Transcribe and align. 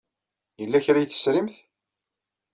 Yella 0.59 0.83
kra 0.85 0.97
ay 0.99 1.07
tesrimt? 1.07 1.55